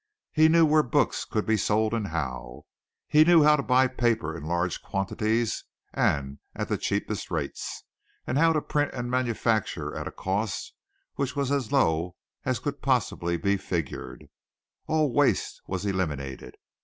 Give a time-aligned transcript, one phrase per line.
[0.31, 2.65] He knew where books could be sold and how.
[3.07, 7.83] He knew how to buy paper in large quantities and at the cheapest rates,
[8.25, 10.73] and how to print and manufacture at a cost
[11.17, 14.27] which was as low as could possibly be figured.
[14.87, 16.55] All waste was eliminated.